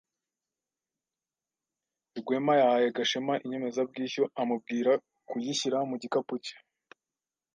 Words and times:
Rwema 2.19 2.53
yahaye 2.61 2.87
Gashema 2.95 3.33
inyemezabwishyu 3.45 4.23
amubwira 4.41 4.91
kuyishyira 5.29 5.77
mu 5.89 5.95
gikapu 6.01 6.35
cye. 6.45 6.55